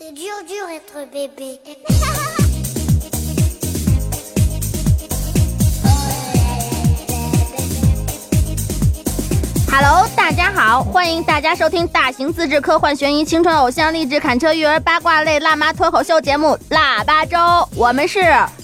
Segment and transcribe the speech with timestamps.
[0.00, 1.58] C'est dur, dur être bébé.
[9.68, 17.36] Hello，大家好，欢迎大家收听大型自制科幻悬疑青春偶像励志砍车育儿八卦类辣妈脱口秀节目《腊八粥》，
[17.74, 18.20] 我们是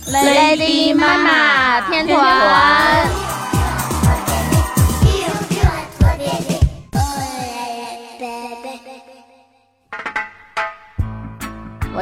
[0.07, 3.34] Lady 妈妈天团。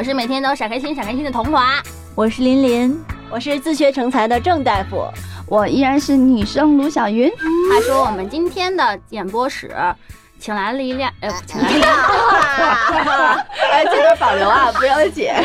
[0.02, 1.80] 我是每天都闪开心闪开心的童华。
[2.16, 3.00] 我是林林，
[3.30, 5.06] 我是自学成才的郑大夫。
[5.46, 7.30] 我依然是女生卢小云。
[7.30, 9.72] 话说我们今天的演播室
[10.40, 11.96] 请来了一辆，呃， 请来了一辆，
[13.70, 15.36] 哎，这段保留啊，不要剪。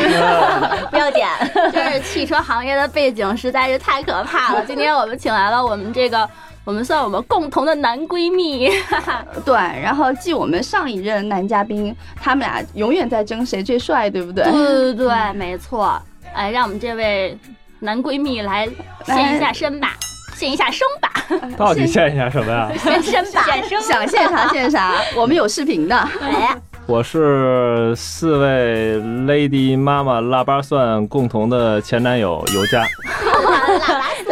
[0.90, 1.28] 不要剪，
[1.70, 4.64] 就是汽车行业的背景实在是太可怕了。
[4.66, 6.28] 今天我们请来了我们这个，
[6.64, 8.68] 我们算我们共同的男闺蜜，
[9.44, 14.44] 对，然后继我们上一任男嘉宾，他们俩永远在争谁最帅，对不对？
[14.44, 16.00] 对对对，没错。
[16.34, 17.36] 哎，让我们这位
[17.80, 18.68] 男闺蜜来
[19.04, 19.94] 献一下身吧，
[20.36, 21.10] 献一下声吧，
[21.56, 22.70] 到底献一下什么呀？
[22.76, 23.46] 献身吧，
[23.80, 25.96] 想献啥献啥，我们有视频的。
[26.20, 26.54] 哎，
[26.86, 32.84] 我是四位 Lady 妈妈腊八蒜共同的前男友尤佳，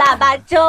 [0.07, 0.61] 腊八粥，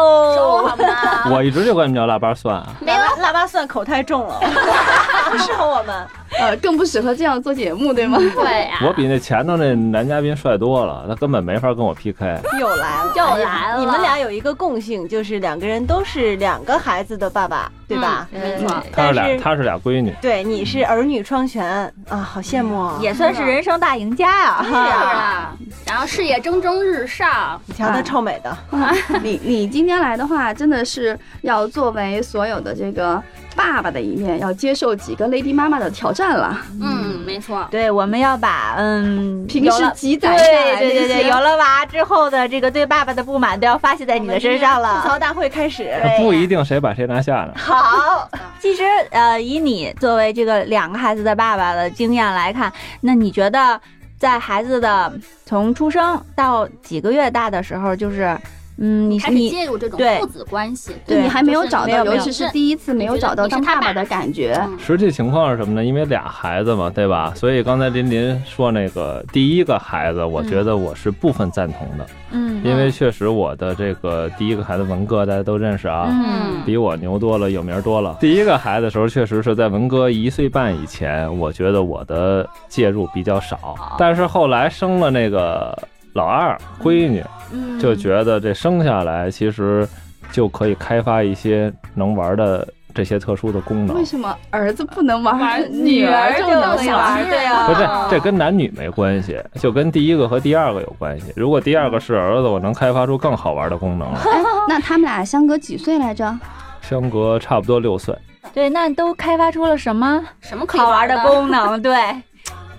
[0.68, 1.30] 好吗？
[1.32, 2.68] 我一直就管你们叫腊八蒜啊。
[2.80, 4.40] 没有，腊八蒜口太重了，
[5.30, 5.96] 不适合我们。
[6.40, 8.18] 呃，更不适合这样做节目，对吗？
[8.36, 12.40] 对呀、我比那前头那男嘉宾帅多了，他根本没法跟我 PK。
[12.60, 18.28] 又来了，又来了你们俩有一个共性，就是两个人都是两个孩子的爸爸，对吧？
[18.34, 21.66] 嗯没错，他但是俩，他是俩闺女，对，你是儿女双全
[22.10, 23.00] 啊，好羡慕啊！
[23.02, 28.58] 也算是人生大赢家呀、是啊，然后事业蒸蒸日上，你瞧她臭美的，
[29.24, 33.22] 你你今天来的话，真的是要作为所有的这个
[33.56, 36.60] 爸爸的一面，要接受几个 Lady 妈妈的挑战了。
[36.82, 45.08] 嗯，没错，对，我们要把嗯，平时积攒下来对对对对，有了娃之后的这个对爸爸的不满都要发泄在你的身上了吐。
[45.10, 45.94] 槽大会开始。
[46.18, 47.54] 不一定谁把谁拿下呢。
[47.58, 48.30] 好，好
[48.60, 52.72] 其实呃，以你作为这个两个孩子的爸爸的经验来看，
[53.02, 53.80] 那你觉得
[54.18, 55.14] 在孩子的
[55.46, 58.38] 从出生到几个月大的时候，就是
[58.78, 64.54] 嗯，你开始你介入这种父子关系，对你还没有找到，尤其是第一次没有找到当爸爸的感觉。
[64.68, 65.84] 嗯实际情况是什么呢？
[65.84, 67.34] 因为俩孩子嘛，对吧？
[67.36, 76.08] 所以刚才林林说那个第一个孩子，我觉得我是部分赞同的，嗯因为确实我的这个第一个孩子文哥大家都认识啊。
[76.10, 78.18] 嗯比我牛多了，有名多了。
[78.20, 83.76] 第一个孩子的时候，确实是在文哥一岁半以前，我觉得我的介入比较少。
[83.98, 85.78] 但是后来生了那个
[86.18, 87.24] 老二闺女，
[87.54, 89.88] 嗯就觉得这生下来其实
[90.32, 94.04] 就可以开发一些能玩的这些特殊的功能为。
[94.04, 101.32] 什么儿子不能玩，女儿就能玩对呀不是，这跟男女没关系，就跟第一个和第二个有关系。
[101.36, 104.20] 如果第二个是儿子，我能开发出更好玩的功能了。
[104.68, 106.36] 那他们俩相隔几岁来着？
[106.82, 108.18] 相隔差不多六岁，
[108.54, 111.80] 对，那都开发出了什么什么好玩的的功能？
[111.80, 111.94] 对，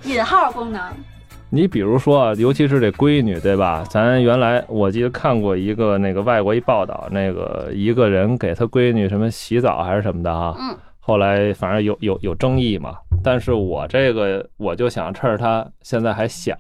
[0.02, 0.82] 引号功能。
[1.50, 3.82] 你比如说啊，尤其是这闺女，对吧？
[3.88, 12.94] 咱原来我记得看过一个那个外国一报道，那个一个人给他闺女什么洗澡还是什么的哈，嗯，后来反正有有有争议嘛。
[13.24, 16.54] 但是我这个我就想趁着她现在还小，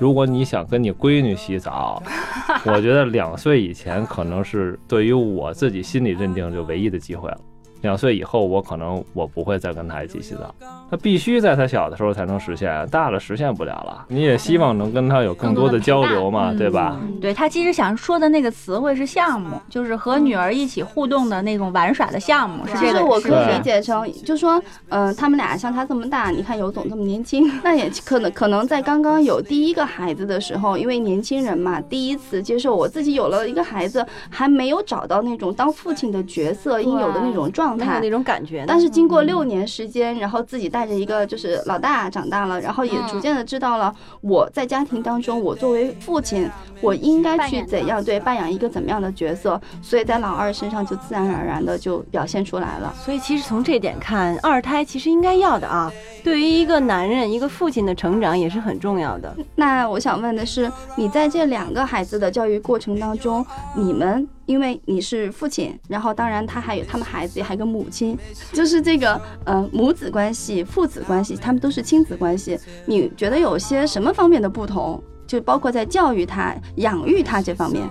[0.00, 2.02] 如果你想跟你闺女洗澡，
[2.66, 7.38] 我觉得两岁以前可能是对于我自己心理认定就唯一的机会了。
[7.84, 10.54] 两岁以后，我可能我不会再跟他一起洗澡，
[10.90, 14.06] 他必须在他小的时候才能实现，大了实现不了了。
[14.08, 16.98] 你也希望能跟他有更多的交流嘛，嗯对吧？
[17.20, 23.04] 对他其实想说的那个词汇是项目，就是和女儿一起互动的那种玩耍的项目，是其实这个。
[23.04, 38.10] 我可以理解成，就说，嗯、他们俩像他这么大，你看尤总这么年轻，那也可能可能在刚刚有第一个孩子的时候，因为年轻人嘛，第一次接受我自己有了一个孩子，还没有找到那种当父亲的角色应有的那种状态没有那。
[38.10, 38.64] 种感觉。
[38.66, 46.48] 但是经过六年时间，然后自己带着一个就是老大长大了，然后也逐渐的知道了我在家庭当中，我作为父亲，
[46.80, 52.94] 我应该去怎样对扮演一个怎么样的角色，所以在老二身上就自然而然的就表现出来了。
[52.96, 55.92] 所以其实从这点看，二胎其实应该要的啊，
[56.24, 59.36] 对于一个男人、一个父亲的成长也是很重要的。
[59.54, 63.44] 那我想问的是，你在这两个孩子的教育过程当中，
[63.76, 68.18] 你们因为你是父亲，然后当然他还有他们孩子也还有个母亲，
[68.54, 72.58] 就是这个呃母子关系、父子关系，他们都是亲子关系。
[72.86, 74.98] 你觉得有些什么方面的不同？
[75.26, 77.86] 就包括在教育他、养育他这方面。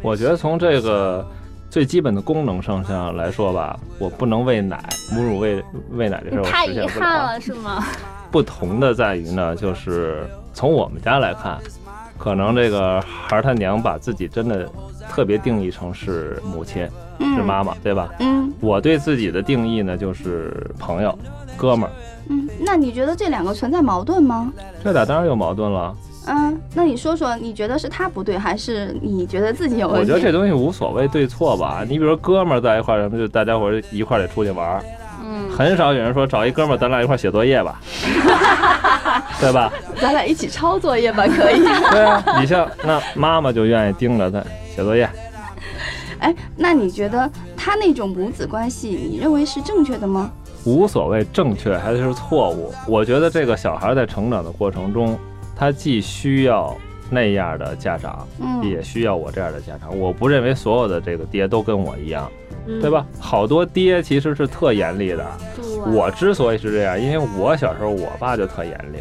[0.00, 1.26] 我觉得从这个
[1.74, 4.80] 最基本的功能上上来说吧，我不能喂奶，
[5.10, 5.60] 母乳喂
[5.90, 6.78] 喂奶这事太遗。
[6.86, 7.84] 憾了，是吗？
[8.30, 11.58] 不同的在于呢，就是从我们家来看，
[12.16, 14.70] 可能这个孩儿他娘把自己真的
[15.10, 16.88] 特别定义成是母亲，
[17.18, 18.08] 是妈妈，对吧？
[18.20, 21.18] 嗯我对自己的定义呢，就是朋友、
[21.56, 21.92] 哥们儿。
[22.28, 24.52] 嗯，那你觉得这两个存在矛盾吗？
[24.84, 25.92] 这俩当然有矛盾了。
[26.26, 30.00] 嗯，那你说说，你觉得是他不对，还是你觉得自己有问题？
[30.00, 31.82] 我觉得这东西无所谓对错吧。
[31.88, 34.84] 你比如说哥们儿在一块儿，什么就大家伙儿一块儿得出去玩儿，
[35.24, 37.80] 嗯，很少有人说找一哥们儿咱俩一块儿写作业吧，
[39.40, 39.70] 对吧？
[40.00, 41.62] 咱俩一起抄作业吧，可以。
[41.92, 44.42] 对啊，你像那妈妈就愿意盯着他
[44.74, 45.08] 写作业。
[46.20, 50.30] 哎，那你觉得他那种母子关系，你认为是正确的吗？
[50.64, 55.18] 无所谓正确还是错误，我觉得这个小孩在成长的过程中，
[55.56, 56.76] 他既需要
[57.10, 59.96] 那样的家长，嗯，也需要我这样的家长。
[59.98, 62.30] 我不认为所有的这个爹都跟我一样，
[62.66, 63.06] 嗯对吧？
[63.18, 65.24] 好多爹其实是特严厉的。
[65.92, 68.98] 我之所以是这样，因为我小时候我爸就特严厉。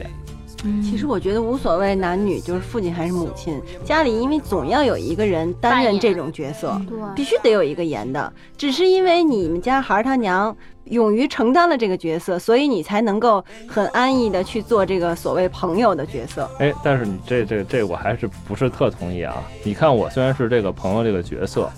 [0.81, 8.31] 其实我觉得无所谓男女，就是父亲还是母亲，家里因为总要有一个人担任这种角色，对，必须得有一个严的。
[8.57, 10.55] 只是因为你们家孩儿他娘
[10.85, 16.49] 勇于承担了这个角色，所以你才能够很安逸的去做这个所谓朋友的角色。
[16.59, 19.43] 哎，但是你这这这我还是不是特同意啊？
[19.63, 21.69] 你看我虽然是这个朋友这个角色，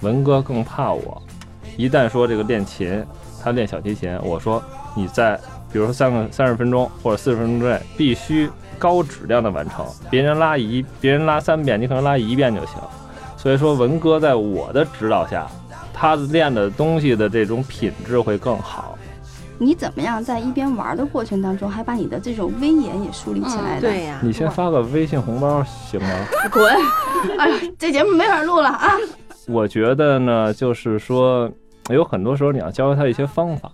[0.00, 1.22] 文哥更怕我。
[1.76, 3.04] 一旦说这个练琴，
[3.42, 4.62] 他练小提琴，我说
[4.94, 5.38] 你在
[5.74, 8.48] 比如说三个三十分钟或者四十分钟之内必须
[8.78, 12.76] 高质量的完成，别人拉一别人拉三遍，你可能拉一遍就行。
[13.36, 15.48] 所以说文哥在我的指导下，
[15.92, 18.96] 他练的东西的这种品质会更好。
[19.58, 23.80] 你怎么样在一边玩的过程当中，还把你的这种威严也树立起来的？
[23.80, 26.08] 对呀、你先发个微信红包行吗？
[26.52, 26.72] 滚！
[27.36, 28.92] 哎呀，这节目没法录了啊！
[29.48, 31.50] 我觉得呢，就是说，
[31.88, 33.72] 有很多时候你要教会他一些方法。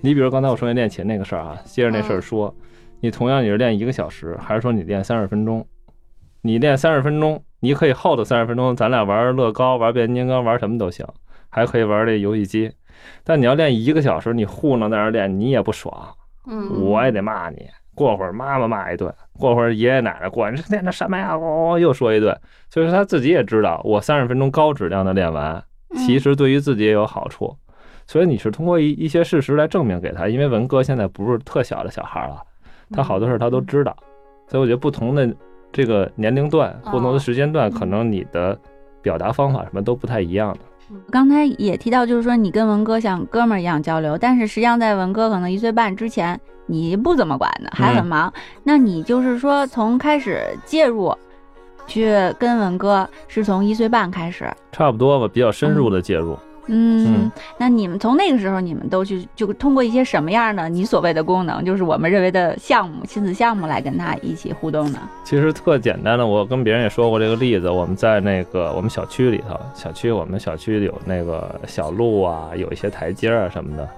[0.00, 2.54] 你比如刚才我说那练琴那个事儿啊，接着那事儿说，
[3.00, 5.66] 你同样你是练一个小时，还是说你练三十分钟？
[6.40, 11.04] 你练三十分钟，你可以后的三十分钟，咱俩玩乐高、玩变形金刚、玩什么都行，
[11.48, 12.70] 还可以玩这游戏机。
[13.24, 15.92] 但你要练一个小时，你糊弄在那儿练，你也不爽，
[16.46, 17.68] 嗯，我也得骂你。
[17.94, 21.36] 过会儿妈妈骂一顿，过会儿爷爷奶奶过来，你这练的什么呀？
[21.36, 22.36] 哦，又说一顿。
[22.70, 25.60] 所以说他自己也知道，我三十分钟高质量的练完，
[25.96, 27.56] 其实对于自己也有好处。
[28.08, 32.42] 所以你是通过一一些事实来证明给他，因为文哥现在不是特小的小孩了，
[32.90, 33.94] 他好多事儿他都知道。
[34.48, 35.30] 所以我觉得不同的
[35.70, 38.58] 这个年龄段、不同的时间段，可能你的
[39.02, 40.60] 表达方法什么都不太一样的。
[41.10, 48.32] 刚才也提到，就是说你跟文哥像哥们儿一样交流，但是实际上在文哥可能一岁半之前，你不怎么管的，还很忙。
[48.64, 51.14] 那你就是说从开始介入，
[51.86, 56.32] 去跟文哥是从一岁半开始，差不多吧，比较深入的介入。
[56.32, 56.38] 嗯，
[56.68, 64.98] 嗯那你们从那个时候，你们都去就通过一些什么样的你所谓的功能，就是我们认为的项目、亲子项目来跟他一起互动呢？
[65.24, 67.68] 其实特简单的，我跟别人也说过这个例子。
[67.70, 73.88] 我们在那个我们小区里头，小区我们小区有那个小路啊，有一些台阶啊什么的，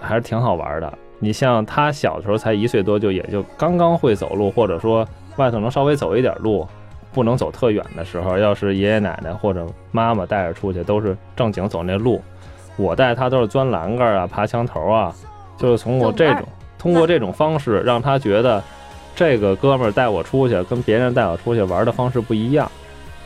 [0.00, 0.92] 还是挺好玩的。
[1.20, 6.66] 你像他小时候才一岁多，就也就刚刚会走路，或者说外头能稍微走一点路，
[7.14, 12.20] 不能走特远的时候，要是爷爷奶奶或者妈妈带着出去，都是正经走那路。
[12.76, 15.14] 我带他都是钻栏杆啊、爬墙头啊，
[15.56, 16.42] 就是通过这种
[16.76, 18.60] 通过这种方式让他觉得
[19.14, 22.68] 这个哥们儿带我出去跟别人带我出去玩的方式不一样。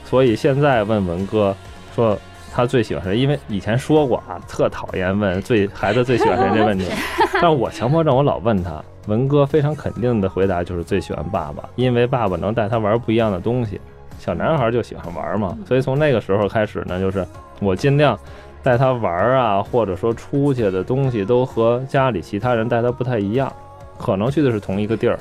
[0.04, 1.56] 所以现在问文哥
[1.94, 2.16] 说
[2.52, 6.86] 他最喜欢谁，因为以前说过啊，特讨厌问最孩子最喜欢谁这问题，
[7.40, 13.80] 但我强迫症我老问他，文哥非常肯定的回答就是最喜欢爸爸，因为爸爸能带他玩不一样的东西。
[14.18, 17.24] 小男孩就喜欢玩嘛，所以从那个时候开始呢，就是
[17.60, 18.18] 我尽量
[18.64, 23.52] 带他玩啊，或者说出去的东西都和家里其他人带他不太一样，
[23.96, 25.16] 可能去的是同一个地儿，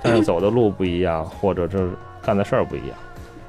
[0.00, 1.90] 但是 走的路不一样，或者是
[2.22, 2.96] 干的事儿不一样。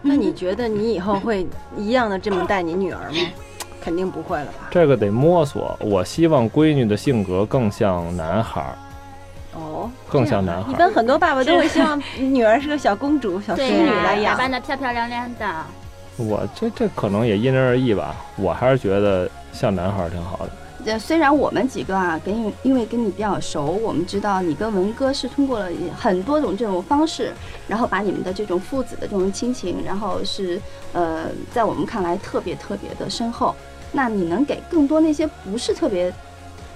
[0.07, 1.45] 那你觉得你以后会
[1.77, 3.17] 一样的这么带你女儿吗？
[3.83, 4.67] 肯定不会了吧？
[4.69, 5.77] 这个得摸索。
[5.79, 8.75] 我希望闺女的性格更像男孩儿，
[9.55, 10.73] 哦，更像男孩儿。
[10.73, 14.37] 一般很多爸爸都会希望 女儿是个小公主、小淑女来养。
[14.37, 15.45] 扮的漂漂亮亮的。
[16.17, 20.49] 我这这可能也因人而异吧，我还是觉得像男孩儿挺好的。
[20.87, 27.33] 这虽然我们几个啊，跟你因为跟你比较熟，我们知道你跟文哥是通过了很多种这种方式，
[27.67, 30.61] 然后把你们的这种父子的这种亲情，然后是
[30.93, 33.53] 呃，在我们看来特别特别的深厚。
[33.91, 36.13] 那你能给更多那些不是特别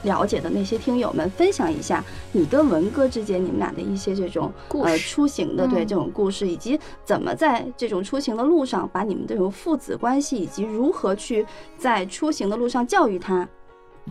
[0.04, 2.04] 了解的那些听友们分享一下
[2.34, 4.52] 你跟文哥之间你们俩的一些这种
[4.84, 11.46] 呃出行的对嗯这种故事，以及怎么在这种出行的路上把你们这种父子关系，以及如何去
[11.78, 13.48] 在出行的路上教育他。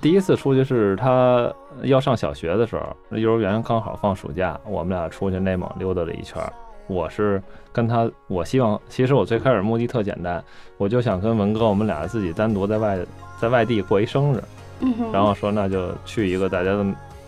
[0.00, 6.52] 第一次出去是他要上小学的时候，幼儿园刚好放暑假，我们俩出去内蒙溜达了一圈儿。
[6.87, 7.42] 我是
[7.73, 10.42] 跟他，我希望，其实我最开始目的特简单，
[10.76, 12.99] 我就想跟文哥我们俩自己单独在外
[13.40, 14.42] 在外地过一生日，
[14.80, 16.85] 嗯然后说那就去一个大家都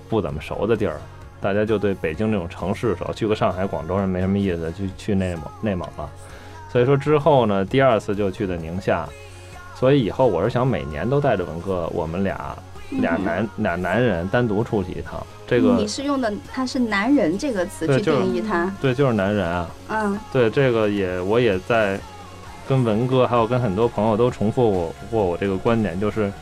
[0.09, 1.00] 不怎么熟的地儿，
[1.40, 6.11] 大家就对北京这种城市熟，去个上海、广州人没什么意思，就去内蒙内蒙了。
[6.69, 9.09] 所以说之后呢，第二次就去的宁夏，
[9.83, 12.57] 所以以后我是想每年都带着文哥，我们俩
[12.91, 15.21] 俩男俩男人单独出去一趟。
[15.45, 21.99] 这个你是用的他是男人这个词去定义他，对，就是男人啊，嗯对这个也我也在
[22.69, 26.33] 跟文哥还有跟很多朋友都重复过过我这个观点，就是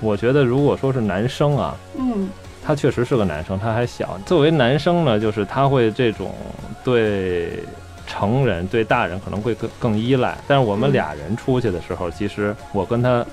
[0.00, 2.28] 我觉得如果说是男生啊，嗯
[2.60, 4.18] 他确实是个男生，他还小。
[4.26, 6.34] 作为男生呢，就是他会这种
[6.82, 7.62] 对
[8.10, 10.36] 成人、对大人可能会更更依赖。
[10.48, 13.24] 但是我们俩人出去的时候，其实我跟他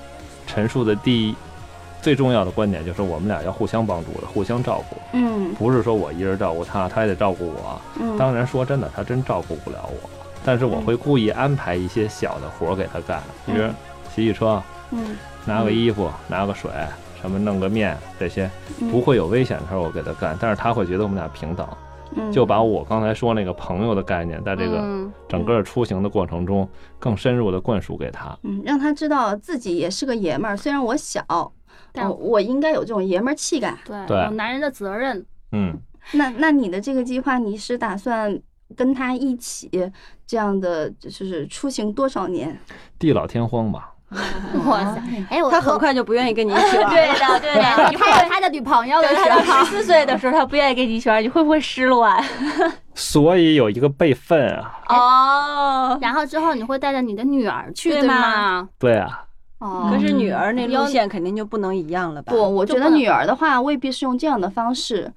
[0.46, 1.34] 陈述的第一
[2.00, 5.52] 最重要的观点就是，我们俩要互相帮助的，互相照顾，嗯。
[5.54, 7.80] 不是说我一人照顾他，他也得照顾我。
[8.00, 10.08] 嗯，当然说真的，他真照顾不了我，
[10.44, 13.64] 但是我会故意安排一些小的活儿给他干，比如
[14.14, 16.70] 洗洗车、嗯拿个衣服、拿个水，
[17.20, 18.48] 什么弄个面这些，
[18.80, 18.90] 嗯。
[18.90, 21.76] 不会有危险的时候我给他干，但是他会觉得我们俩平等，嗯
[22.32, 28.36] 就把我刚才说那个朋友的概念，在这个嗯整个出行的过程中更深入的灌输给他。
[28.42, 31.24] 嗯让他知道自己也是个爷们儿，虽然我小，
[31.92, 33.76] 但哦我应该有这种爷们儿气概。
[33.84, 35.24] 对，对有男人的责任。
[35.52, 35.78] 嗯，
[36.12, 38.40] 那那你的这个计划，你是打算
[38.76, 39.70] 跟他一起
[40.26, 42.58] 这样的，就是出行多少年？
[42.98, 43.94] 地老天荒吧。
[44.66, 45.02] 哇塞！
[45.28, 46.88] 哎，我他很快就不愿意跟你一起玩。
[46.94, 47.60] 对的，对的，
[47.98, 52.18] 他有他的女朋友的时候十，四岁的时候，他不愿意跟你一起玩，你会不会失落啊？
[52.94, 58.14] 所以有一个备份啊，哦，然后之后你会带着你的女儿去，对对吗
[58.62, 58.68] 吗？
[58.78, 59.24] 对啊，
[59.58, 62.32] 哦，可是女儿那有路线肯定就不能一样了吧？
[62.32, 65.12] 不，我觉得女儿的话未必是用这样的方式。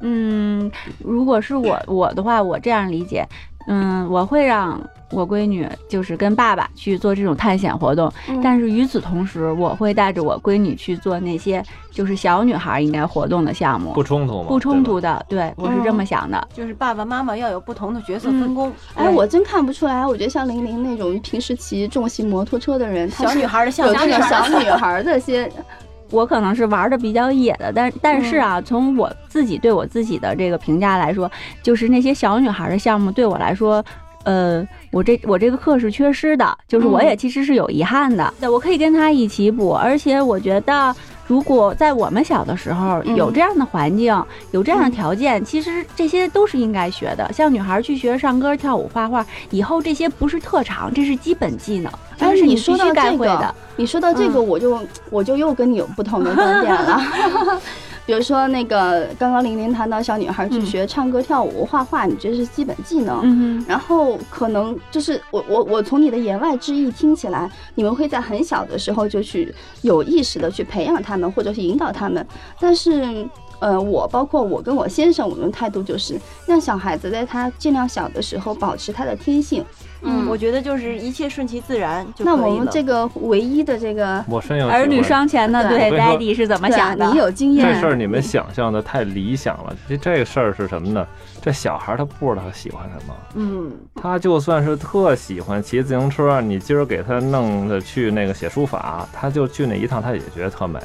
[0.00, 0.70] 嗯，
[1.04, 3.26] 如果是我我的话，我这样理解，
[3.66, 14.48] 嗯，我会让我闺女就是跟爸爸去做这种探险活动，嗯但是与此同时，我会带着我闺女去做那些就是小女孩应该活动的项目，不冲突吗？
[14.48, 14.98] 不冲突。
[15.00, 16.48] 的，对我是这么想的。
[16.52, 18.72] 就是爸爸妈妈要有不同的角色分工。
[18.94, 20.04] 哎，我真看不出来。
[20.04, 25.50] 我觉得像玲玲那种平时骑重型摩托车的人，小女孩的项有目这种小女孩的些，
[26.10, 31.30] 我可能是玩的比较野的，但但是啊，从我自己对我自己的这个评价来说，
[31.62, 33.84] 就是那些小女孩的项目对我来说，
[34.24, 38.32] 呃，我这我这个课是缺失的，就是我也其实是有遗憾的。
[38.40, 40.94] 对，我可以跟他一起补，而且我觉得。
[41.28, 47.30] 如果在我们小的时候嗯有这样的环境，有这样的条件，其实这些都是应该学的。
[47.34, 56.98] 像女孩去学唱歌、跳舞、画画，以后这些不是特长，这是基本技能，这哎，个是你说到这个会的。，你说到这个，我就我就又跟你有不同的观点了。
[58.08, 63.20] 比如说那个刚刚玲玲谈到小女孩去嗯学唱歌、跳舞、画画，你觉得是基本技能。
[63.22, 72.26] 嗯然后可能就是我我我从你的言外之意听起来，你们会在很小的时候就去有意识的去培养他们，或者是引导他们。
[72.58, 79.62] 但是，呃，我包括我跟我先生，我们的态度就是让小孩子在他尽量小的时候保持他的天性。
[80.02, 87.10] 嗯我觉得就是一切顺其自然就那可以了我们这个唯一的这个，我深有儿女双全的，对 Daddy 是怎么想的？
[87.10, 89.74] 你有经验，这事儿你们想象的太理想了。
[89.88, 91.06] 这这事儿是什么呢？
[91.40, 100.78] 这小孩他不知道他喜欢什么，嗯，他就算是特喜欢骑自行车，你今儿给他弄的去那个写书法，他就去那一趟，他也觉得特美。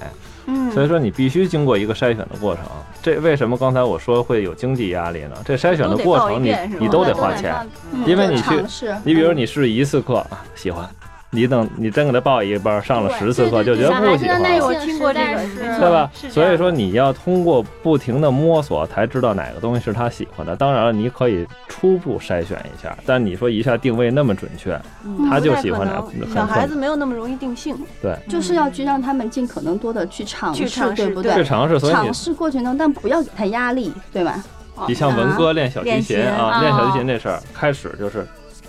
[0.45, 2.63] 嗯，所以说你必须经过一个筛选的过程。
[3.03, 5.35] 这为什么刚才我说会有经济压力呢？
[5.43, 7.53] 这筛选的过程你你都得花钱，
[7.91, 8.63] 嗯因为你去
[9.03, 10.89] 你比如你试一次课啊喜欢，
[11.33, 14.65] 你等你真给他报一班，上了十次课就觉得不喜欢了。
[14.65, 16.09] 我听过这个对吧？
[16.29, 20.55] 所以说你要通过不停的摸索，才知道哪个东西是他喜欢的。
[20.55, 27.75] 当然了，你可以初步筛选一下，但你说一下定位那么准确，嗯他就喜欢哪小孩子没有那么容易定性。
[28.01, 31.79] 对，就是要去让他们尽可能多的去尝试，去尝试对不对去尝试。
[31.79, 34.43] 所以你尝试过程中，但不要给他压力，对吧？
[34.87, 38.25] 你像文哥练小提琴啊练小提琴这事儿，开始就是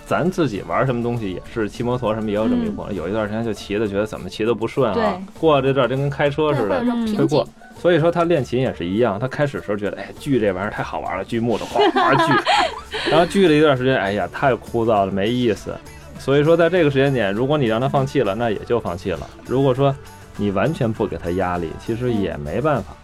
[0.07, 2.95] 咱自己玩什么东西也是骑摩托什么也有这么一过程。
[2.95, 6.85] 有一段时间就骑的觉得怎么骑都不顺啊，过了这段就跟开车似的
[7.17, 7.47] 会过。。
[7.81, 12.33] 所以说他练琴也是一样，他开始时候觉得哎锯这玩意儿太好玩了，锯木头哗哗锯，
[13.11, 15.75] 然后锯了一段时间，哎呀太枯燥了，没意思。
[16.19, 19.29] 所以说在这个时间点，如果你让他放弃了，那也就放弃了。
[19.47, 19.95] 如果说
[20.37, 22.95] 你完全不给他压力，其实也没办法，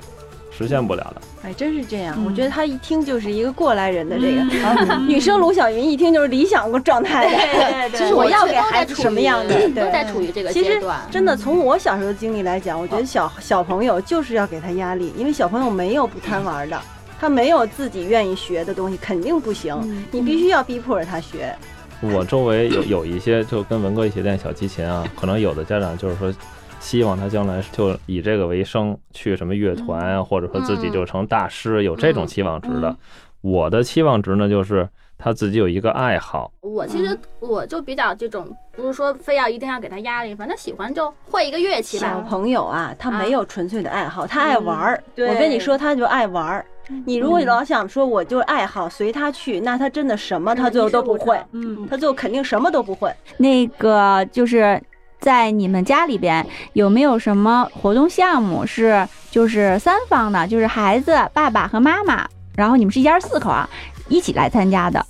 [0.50, 1.20] 实现不了的。
[1.42, 2.14] 哎，真是这样。
[2.18, 7.90] 嗯我觉得他一听就是一个过来人的这个，啊 女生卢晓云一听就是理想状态的。
[7.90, 11.00] 对 就是我要给孩子什么样的，都对在处于这个其实阶段。
[11.10, 16.78] 真的，从我小时候的经历来讲，我觉得小小朋友就是要给他压力，因为小朋友没有不贪玩的，
[17.18, 20.04] 他没有自己愿意学的东西，肯定不行。
[20.10, 21.56] 你必须要逼迫着他学。
[22.02, 26.32] 我周围有有一些就跟文哥一起练小提琴啊，可能有的家长就是说，
[26.80, 32.96] 希望他将来就以这个为生，去什么乐团啊，或者说自己就成大师，有这种期望值的。
[33.42, 42.20] 我的期望值呢，就是他自己有一个爱好，我其实我就比较这种，不是说非要一定要给他压力，反正喜欢就会一个乐器小。
[42.22, 45.02] 朋友啊，他没有纯粹的爱好，他爱玩儿。
[45.16, 46.66] 我跟你说，他就爱玩儿。
[47.06, 53.14] 你如果老想说我就爱好随他去，那他真的什么他最后都不会，嗯，他最后肯定什么都不会。
[53.36, 54.80] 那个就是
[55.20, 63.68] 在你们家里边有没有什么活动项目是就是三方的，就是孩子、爸爸和妈妈，然后你们是一家四口啊，
[64.08, 65.04] 一起来参加的，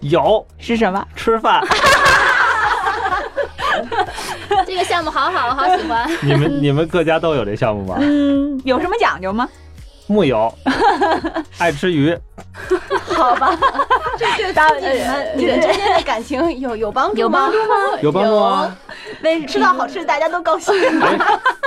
[0.00, 1.04] 有是什么？
[1.16, 1.60] 吃饭。
[4.66, 6.08] 这个项目好好，我好喜欢。
[6.22, 7.96] 你们你们各家都有这项目吗？
[8.00, 9.48] 嗯，有什么讲究吗？
[10.08, 10.52] 木有，
[11.58, 12.16] 爱吃鱼。
[13.14, 13.56] 好吧，
[14.18, 17.74] 这对大你们你们之间的感情有有帮助有帮助吗？
[18.00, 18.76] 有帮助啊！
[19.22, 20.74] 为吃到好吃的，大家都高兴。
[21.00, 21.18] 哎，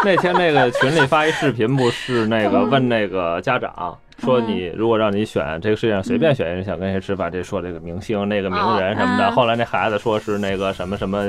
[0.04, 9.30] 那天那个群里发一视频，不是那个问那个家长说，你如果让你选这个世界上随便选一人想跟谁吃饭，这说这个明星、那个名人什么的。
[9.30, 11.24] 嗯后来那孩子说是那个什么什么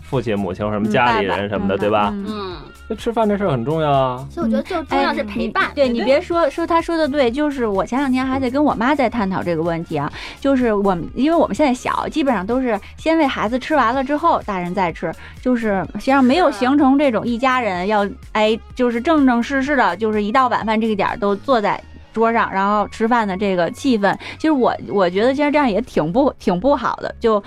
[0.00, 2.08] 父亲、母亲或什么家里人什么的，对吧？
[2.12, 2.56] 嗯嗯，
[2.88, 4.26] 这吃饭这事儿很重要啊。
[4.30, 5.70] 所以我觉得最重要是陪伴。
[5.74, 21.78] 对你别说说他说的对，就是我前两天还在跟我妈在探讨这个问题啊，就是我们因为我们现在小，基本上都是先喂孩子吃完了之后，大人再吃，就是实际上没有形成这种一家人要哎，就是正正式式的，就是一到晚饭这个点儿都坐在。
[22.12, 27.42] 桌上，然后吃饭的这个气氛，其实我我觉得其实这样也挺不挺不好的，就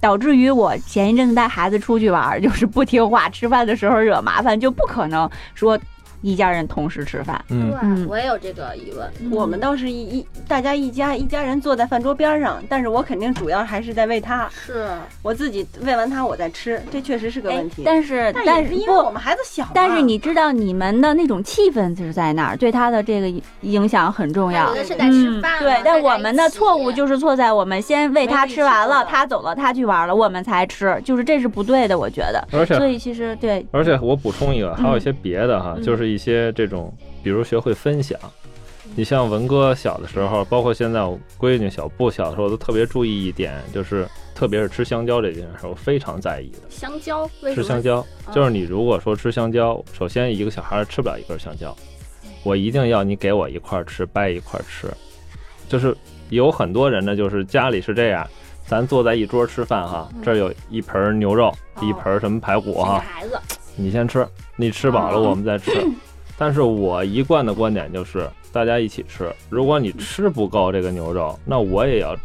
[0.00, 5.78] 导致于我前一阵子带孩子出去玩，就是不听话，吃饭的时候惹麻烦，就不可能说
[6.22, 7.42] 一家人同时吃饭。
[7.48, 9.30] 嗯，对，我也有这个疑问。
[9.30, 14.86] 我们倒是一一大家一家一家人坐在饭桌边上，但是我肯定主要还是在喂他，是，
[15.22, 17.82] 我自己喂完他我再吃，这确实是个哎问题。
[17.84, 24.68] 但是但但是因为我，们孩子小嘛，但是你知道你们的那种气氛就是在那儿，对他的这个影响很重要。
[24.68, 24.74] 有。
[24.74, 32.46] 的是在吃饭、嗯对，但我们的错误就是错在我们先喂他吃完了，他走了，他去玩了，我们才吃，就是这是不对的，我觉得。
[32.52, 35.82] 而且所以其实对，而且我补充一个，还有一些别的哈，嗯。
[35.82, 36.92] 就是一些这种，
[37.22, 38.18] 比如学会分享。
[38.96, 46.58] 你像文哥小的时候，包括现在我闺女小布小的时候，都特别注意一点，就是特别是吃香蕉这件事，我非常在意的。
[46.68, 51.76] 香蕉，吃香蕉，就是你如果说吃香蕉，首先一个小孩儿吃不了一根香蕉，
[52.42, 54.88] 我一定要你给我一块儿吃，掰一块儿吃。
[55.68, 55.96] 就是
[56.30, 58.26] 有很多人呢，就是家里是这样，
[58.66, 63.38] 咱坐在一桌吃饭哈，这儿有一盆牛肉，一盆什么排骨哈，孩子，
[63.80, 65.70] 你先吃，你吃饱了哦我们再吃。
[66.36, 69.30] 但是我一贯的观点就是，大家一起吃。
[69.48, 72.16] 如果你吃不够这个牛肉，那我也要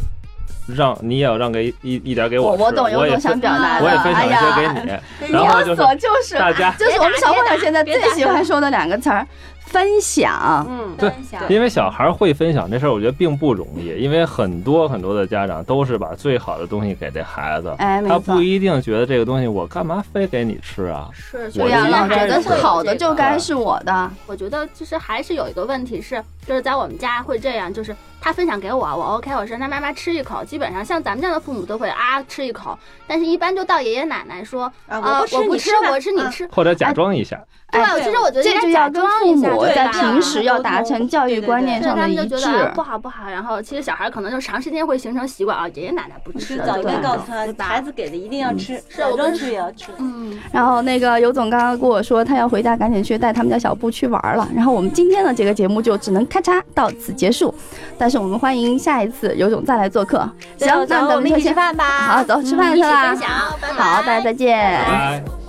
[0.68, 9.28] 让你也要让给一一点给吃，我我懂，有我也种想表达的，我也分享一些哎给呀你， 然后就是我就是大家就是我们小朋友现在最喜欢说的两个词儿，
[9.66, 10.66] 分享。
[10.70, 11.12] 嗯，对
[11.50, 18.46] 因为小孩会分享这事儿，我觉得并不容易，因为很多很多的家长都是把最好的东西给这孩子，哎，没错他不。
[18.46, 21.10] 一定觉得这个东西我干嘛非给你吃啊？
[21.12, 24.12] 是，我对呀，老觉得好的就该是我的。
[24.28, 42.52] 我觉得其实还是有一个问题是，就是在我们家会这样，就是他分享给我，我 OK，我说那妈妈吃一口，基本上像咱们这样的父母都会啊吃一口，但是一般就到爷爷奶奶说啊，啊我不吃，我不吃你吃或者假装一下，对，哎其实我觉得应该假这就要跟装一下，父母在平时要达成教育观念上的一致们就觉。
[42.52, 49.92] 得、啊、不好不好，然后其实小孩可能就长时间会形成习惯啊，爷爷奶奶不吃就，早对该告诉他，孩子给的一定要吃，是我跟吃也要吃。
[49.98, 54.48] 嗯，然后那个尤总刚刚跟我说，他要回家赶紧去带他们家小布去玩了。
[54.56, 57.54] 然后我们今天的这个节目就只能咔嚓到此结束，
[57.98, 60.18] 但是我们欢迎下一次尤总再来做客。
[60.58, 61.86] 行，那走走我们一起吃咱们就先饭吧。
[61.86, 63.18] 好走吃饭去啦分。
[63.18, 63.30] 享，
[63.62, 65.45] 拜拜好，大家再见。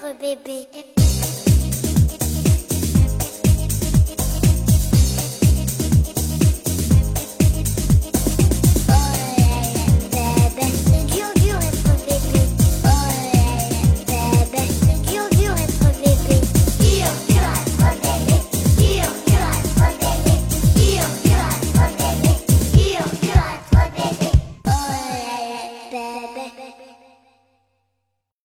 [0.00, 0.97] notre bébé.